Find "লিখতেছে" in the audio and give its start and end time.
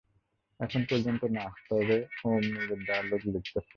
3.25-3.69